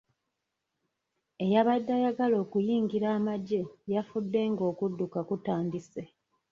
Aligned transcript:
Eyabadde 1.43 1.91
ayagala 1.99 2.35
okuyingira 2.43 3.07
amagye 3.17 3.61
yafudde 3.93 4.41
nga 4.51 4.63
okudduka 4.71 5.19
kutandise. 5.27 6.03